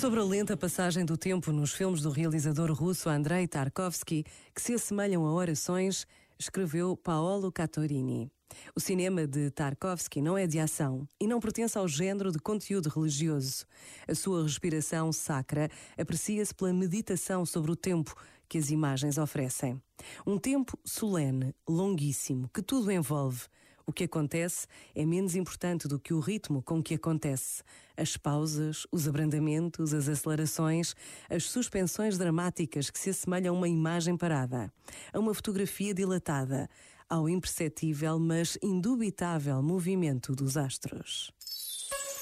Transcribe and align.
Sobre 0.00 0.20
a 0.20 0.22
lenta 0.22 0.56
passagem 0.56 1.04
do 1.04 1.16
tempo 1.16 1.50
nos 1.50 1.72
filmes 1.72 2.00
do 2.00 2.10
realizador 2.10 2.70
russo 2.70 3.08
Andrei 3.08 3.48
Tarkovsky, 3.48 4.24
que 4.54 4.62
se 4.62 4.74
assemelham 4.74 5.26
a 5.26 5.32
orações, 5.32 6.06
escreveu 6.38 6.96
Paolo 6.96 7.50
Cattorini. 7.50 8.30
O 8.76 8.80
cinema 8.80 9.26
de 9.26 9.50
Tarkovsky 9.50 10.22
não 10.22 10.38
é 10.38 10.46
de 10.46 10.60
ação 10.60 11.04
e 11.20 11.26
não 11.26 11.40
pertence 11.40 11.76
ao 11.76 11.88
género 11.88 12.30
de 12.30 12.38
conteúdo 12.38 12.88
religioso. 12.88 13.66
A 14.06 14.14
sua 14.14 14.44
respiração 14.44 15.12
sacra 15.12 15.68
aprecia-se 15.98 16.54
pela 16.54 16.72
meditação 16.72 17.44
sobre 17.44 17.72
o 17.72 17.76
tempo 17.76 18.14
que 18.48 18.56
as 18.56 18.70
imagens 18.70 19.18
oferecem. 19.18 19.82
Um 20.24 20.38
tempo 20.38 20.78
solene, 20.84 21.52
longuíssimo, 21.68 22.48
que 22.54 22.62
tudo 22.62 22.92
envolve 22.92 23.46
o 23.88 23.92
que 23.92 24.04
acontece 24.04 24.66
é 24.94 25.06
menos 25.06 25.34
importante 25.34 25.88
do 25.88 25.98
que 25.98 26.12
o 26.12 26.20
ritmo 26.20 26.62
com 26.62 26.82
que 26.82 26.94
acontece. 26.94 27.62
As 27.96 28.18
pausas, 28.18 28.86
os 28.92 29.08
abrandamentos, 29.08 29.94
as 29.94 30.10
acelerações, 30.10 30.94
as 31.30 31.44
suspensões 31.44 32.18
dramáticas 32.18 32.90
que 32.90 32.98
se 32.98 33.08
assemelham 33.08 33.54
a 33.54 33.58
uma 33.58 33.66
imagem 33.66 34.14
parada, 34.14 34.70
a 35.10 35.18
uma 35.18 35.32
fotografia 35.32 35.94
dilatada, 35.94 36.68
ao 37.08 37.30
imperceptível, 37.30 38.18
mas 38.18 38.58
indubitável 38.62 39.62
movimento 39.62 40.36
dos 40.36 40.58
astros. 40.58 41.32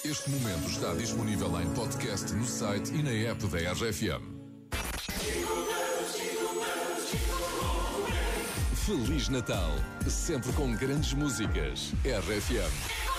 Este 0.04 0.30
momento 0.30 0.70
está 0.70 0.94
disponível 0.94 1.60
em 1.60 1.68
podcast 1.74 2.32
no 2.32 2.44
site 2.44 2.94
e 2.94 3.02
na 3.02 3.10
app 3.10 3.44
da 3.48 3.72
RFM. 3.72 5.55
Feliz 8.86 9.28
Natal, 9.28 9.72
sempre 10.08 10.52
com 10.52 10.72
grandes 10.76 11.12
músicas. 11.12 11.92
RFM. 12.04 13.15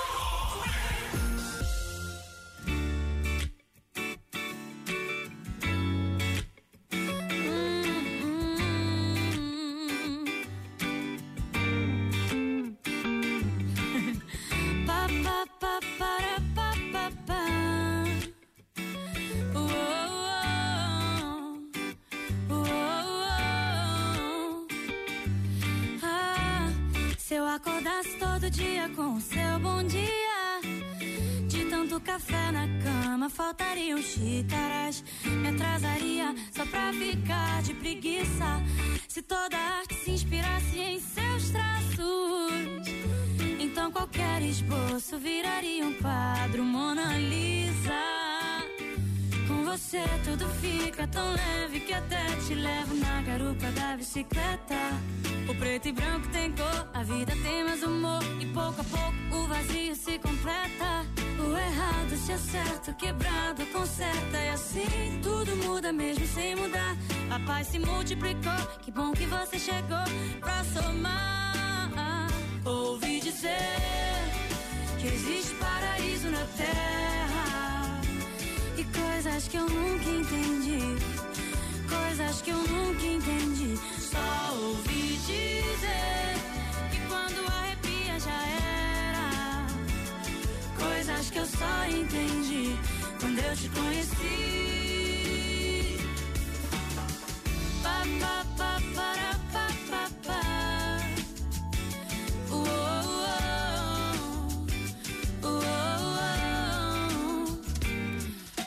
Todo 28.47 28.51
dia 28.51 28.89
com 28.95 29.15
o 29.15 29.21
seu 29.21 29.59
bom 29.59 29.83
dia. 29.83 30.61
De 31.47 31.65
tanto 31.65 31.99
café 31.99 32.51
na 32.51 32.65
cama, 32.81 33.29
faltariam 33.29 34.01
xícaras. 34.01 35.03
Me 35.25 35.49
atrasaria 35.49 36.33
só 36.51 36.65
pra 36.65 36.93
ficar 36.93 37.61
de 37.63 37.73
preguiça. 37.73 38.63
Se 39.07 39.21
toda 39.21 39.57
arte 39.57 39.95
se 39.95 40.11
inspirasse 40.11 40.79
em 40.79 40.99
seus 40.99 41.49
traços, 41.49 42.87
então 43.59 43.91
qualquer 43.91 44.41
esboço 44.41 45.17
viraria 45.17 45.85
um 45.85 45.93
quadro 45.95 46.63
Mona 46.63 47.17
Lisa. 47.17 48.05
Com 49.47 49.65
você 49.65 50.03
tudo 50.23 50.47
fica 50.61 51.05
tão 51.07 51.33
leve 51.33 51.81
que 51.81 51.93
até 51.93 52.25
te 52.47 52.53
levo 52.53 52.95
na 52.95 53.21
garupa 53.23 53.71
da 53.71 53.97
bicicleta. 53.97 54.77
O 55.49 55.55
preto 55.55 55.87
e 55.87 55.91
branco 55.93 56.27
tem 56.29 56.51
cor, 56.51 56.89
a 56.93 57.03
vida 57.03 57.33
tem 57.41 57.66
vazio 59.57 59.95
se 59.95 60.19
completa. 60.19 61.05
O 61.39 61.55
errado 61.55 62.17
se 62.17 62.31
acerta, 62.33 62.91
o 62.91 62.95
quebrado 62.95 63.65
conserta. 63.67 64.37
E 64.37 64.49
assim 64.49 65.19
tudo 65.21 65.55
muda 65.57 65.91
mesmo 65.91 66.25
sem 66.27 66.55
mudar. 66.55 66.95
A 67.29 67.39
paz 67.39 67.67
se 67.67 67.79
multiplicou, 67.79 68.61
que 68.81 68.91
bom 68.91 69.11
que 69.13 69.25
você 69.25 69.57
chegou 69.57 70.05
pra 70.39 70.63
somar. 70.65 72.27
Ouvi 72.65 73.19
dizer 73.19 73.57
que 74.99 75.07
existe 75.07 75.55
paraíso 75.55 76.29
na 76.29 76.45
terra. 76.57 78.01
E 78.77 78.83
coisas 78.83 79.47
que 79.47 79.57
eu 79.57 79.67
nunca 79.67 80.09
entendi. 80.09 80.81
Coisas 81.89 82.41
que 82.41 82.49
eu 82.51 82.57
nunca 82.57 83.05
entendi. 83.05 83.79
Só 83.99 84.46
só 91.57 91.85
entendi 91.89 92.77
quando 93.19 93.39
eu 93.39 93.55
te 93.55 93.69
conheci. 93.69 94.77
Pa, 97.81 98.03
pa, 98.19 98.45
pa, 98.57 98.81
para, 98.95 99.39
pa, 99.51 99.67
pa, 99.89 100.09
pa. 100.25 100.41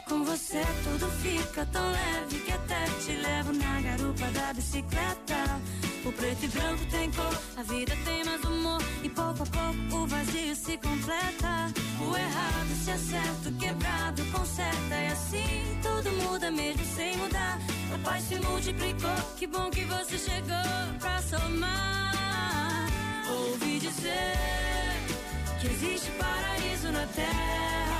Com 0.09 0.25
você 0.25 0.63
tudo 0.83 1.07
fica 1.23 1.67
tão 1.67 1.93
leve 1.93 2.41
que 2.41 2.53
até 2.53 2.85
te 3.05 3.13
levo 3.13 3.53
na 3.53 3.81
garupa 3.81 4.27
da 4.33 4.53
bicicleta. 4.53 5.61
O 6.05 6.13
preto 6.13 6.45
e 6.45 6.49
branco 6.49 6.85
tem 6.91 7.11
cor, 7.13 7.41
a 7.57 7.63
vida 7.63 7.97
tem 8.05 8.25
mais 8.25 8.43
humor. 8.43 8.83
E 9.05 9.09
se 10.71 10.77
completa. 10.79 11.73
O 12.01 12.17
errado 12.17 12.73
se 12.85 12.91
acerta, 12.93 13.49
o 13.49 13.53
quebrado 13.55 14.25
conserta. 14.27 14.95
E 14.95 15.07
assim 15.09 15.81
tudo 15.83 16.11
muda 16.23 16.51
mesmo 16.51 16.85
sem 16.85 17.17
mudar. 17.17 17.59
A 17.95 17.99
paz 17.99 18.23
se 18.25 18.37
multiplicou, 18.37 19.17
que 19.37 19.47
bom 19.47 19.71
que 19.71 19.85
você 19.85 20.19
chegou 20.19 20.99
pra 21.01 21.21
somar. 21.23 22.87
Ouvi 23.31 23.81
dizer 23.81 24.37
que 25.61 25.67
existe 25.67 26.11
paraíso 26.13 26.93
na 26.93 27.07
terra. 27.07 28.00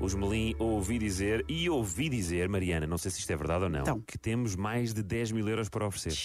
Os 0.00 0.14
Melim 0.14 0.54
ouvi 0.58 0.98
dizer, 0.98 1.44
e 1.46 1.68
ouvi 1.68 2.08
dizer, 2.08 2.48
Mariana, 2.48 2.86
não 2.86 2.96
sei 2.96 3.10
se 3.10 3.20
isto 3.20 3.30
é 3.30 3.36
verdade 3.36 3.64
ou 3.64 3.70
não, 3.70 3.80
Então. 3.80 4.00
que 4.00 4.16
temos 4.16 4.56
mais 4.56 4.94
de 4.94 5.02
10 5.02 5.32
mil 5.32 5.46
euros 5.46 5.68
para 5.68 5.86
oferecer. 5.86 6.16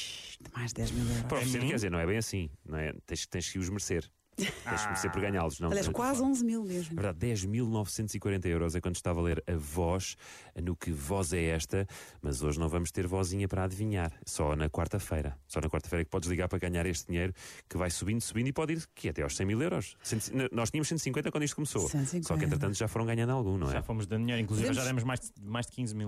Mais 0.55 0.71
10 0.71 0.91
mil 0.91 1.05
euros. 1.05 1.23
Para 1.23 1.37
oferecer, 1.39 1.59
quer 1.59 1.75
dizer, 1.75 1.91
não 1.91 1.99
é 1.99 2.05
bem 2.05 2.17
assim, 2.17 2.49
não 2.65 2.77
é? 2.77 2.93
Tens, 3.05 3.25
tens 3.27 3.49
que 3.51 3.59
os 3.59 3.69
merecer. 3.69 4.09
Que 4.35 4.43
merecer 4.85 5.11
por 5.11 5.21
ganhá-los. 5.21 5.59
Não, 5.59 5.69
Aliás, 5.69 5.87
quase 5.87 6.21
11 6.21 6.43
mil 6.43 6.63
mesmo. 6.63 6.91
É 6.99 7.01
verdade, 7.01 7.19
10.940 7.27 8.45
euros 8.47 8.75
é 8.75 8.81
quando 8.81 8.95
está 8.95 9.11
a 9.11 9.13
valer 9.13 9.43
a 9.47 9.55
voz, 9.55 10.17
no 10.61 10.75
que 10.75 10.91
voz 10.91 11.31
é 11.33 11.43
esta, 11.45 11.87
mas 12.21 12.41
hoje 12.41 12.59
não 12.59 12.67
vamos 12.67 12.91
ter 12.91 13.07
vozinha 13.07 13.47
para 13.47 13.63
adivinhar, 13.63 14.11
só 14.25 14.55
na 14.55 14.69
quarta-feira. 14.69 15.37
Só 15.47 15.61
na 15.61 15.69
quarta-feira 15.69 16.03
que 16.03 16.09
podes 16.11 16.29
ligar 16.29 16.47
para 16.49 16.59
ganhar 16.59 16.85
este 16.85 17.07
dinheiro 17.07 17.33
que 17.69 17.77
vai 17.77 17.89
subindo, 17.89 18.21
subindo 18.21 18.47
e 18.47 18.53
pode 18.53 18.73
ir 18.73 18.85
que 18.93 19.07
é 19.07 19.11
até 19.11 19.21
aos 19.23 19.35
100 19.35 19.45
mil 19.45 19.61
euros. 19.61 19.95
Cento- 20.03 20.31
Nós 20.51 20.69
tínhamos 20.69 20.87
150 20.89 21.31
quando 21.31 21.43
isto 21.43 21.55
começou, 21.55 21.87
150. 21.87 22.27
só 22.27 22.37
que 22.37 22.43
entretanto 22.45 22.75
já 22.75 22.87
foram 22.87 23.05
ganhando 23.05 23.31
algum, 23.31 23.57
não 23.57 23.69
é? 23.69 23.73
Já 23.73 23.81
fomos 23.83 24.05
dando 24.05 24.21
dinheiro, 24.21 24.41
inclusive 24.41 24.67
Podemos- 24.67 24.83
já 24.83 24.87
demos 24.89 25.03
mais 25.03 25.19
de, 25.21 25.31
mais 25.41 25.65
de 25.65 25.71
15 25.71 25.95
mil. 25.95 26.03